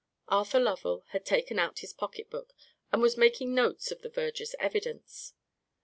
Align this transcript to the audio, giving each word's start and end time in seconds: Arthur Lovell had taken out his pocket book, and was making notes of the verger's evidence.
Arthur 0.29 0.59
Lovell 0.59 1.03
had 1.09 1.23
taken 1.27 1.59
out 1.59 1.77
his 1.81 1.93
pocket 1.93 2.31
book, 2.31 2.55
and 2.91 3.03
was 3.03 3.17
making 3.17 3.53
notes 3.53 3.91
of 3.91 4.01
the 4.01 4.09
verger's 4.09 4.55
evidence. 4.57 5.35